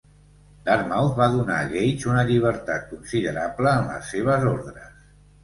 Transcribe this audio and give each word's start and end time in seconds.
Dartmouth 0.69 1.19
va 1.19 1.27
donar 1.33 1.57
a 1.57 1.67
Gage 1.73 2.09
una 2.13 2.23
llibertat 2.31 2.89
considerable 2.95 3.75
en 3.83 3.87
les 3.93 4.11
seves 4.15 4.49
ordres. 4.55 4.91